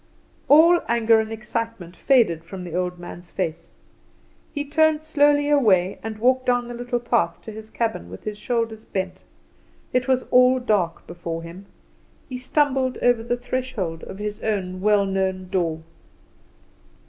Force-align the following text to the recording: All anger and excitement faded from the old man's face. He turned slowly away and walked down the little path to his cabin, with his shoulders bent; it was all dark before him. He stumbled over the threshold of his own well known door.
All 0.49 0.81
anger 0.87 1.19
and 1.19 1.31
excitement 1.31 1.95
faded 1.95 2.43
from 2.43 2.63
the 2.63 2.73
old 2.73 2.97
man's 2.97 3.29
face. 3.31 3.71
He 4.51 4.65
turned 4.65 5.03
slowly 5.03 5.47
away 5.47 5.99
and 6.01 6.17
walked 6.17 6.47
down 6.47 6.67
the 6.67 6.73
little 6.73 6.99
path 6.99 7.39
to 7.43 7.51
his 7.51 7.69
cabin, 7.69 8.09
with 8.09 8.23
his 8.23 8.39
shoulders 8.39 8.83
bent; 8.83 9.21
it 9.93 10.07
was 10.07 10.23
all 10.31 10.59
dark 10.59 11.05
before 11.05 11.43
him. 11.43 11.67
He 12.27 12.39
stumbled 12.39 12.97
over 13.03 13.21
the 13.21 13.37
threshold 13.37 14.01
of 14.05 14.17
his 14.17 14.41
own 14.41 14.81
well 14.81 15.05
known 15.05 15.49
door. 15.49 15.83